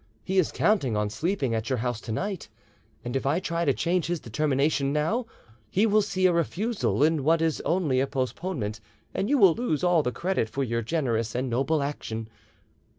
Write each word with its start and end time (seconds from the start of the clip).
He 0.23 0.39
is 0.39 0.51
counting 0.51 0.97
on 0.97 1.11
sleeping 1.11 1.53
at 1.53 1.69
your 1.69 1.77
house 1.77 2.01
to 2.01 2.11
night, 2.11 2.49
and 3.05 3.15
if 3.15 3.27
I 3.27 3.39
try 3.39 3.65
to 3.65 3.71
change 3.71 4.07
his 4.07 4.19
determination 4.19 4.91
now 4.91 5.27
he 5.69 5.85
will 5.85 6.01
see 6.01 6.25
a 6.25 6.33
refusal 6.33 7.03
in 7.03 7.23
what 7.23 7.39
is 7.39 7.61
only 7.65 7.99
a 7.99 8.07
postponement, 8.07 8.79
and 9.13 9.29
you 9.29 9.37
will 9.37 9.53
lose 9.53 9.83
all 9.83 10.01
the 10.01 10.11
credit 10.11 10.49
for 10.49 10.63
your 10.63 10.81
generous 10.81 11.35
and 11.35 11.51
noble 11.51 11.83
action. 11.83 12.29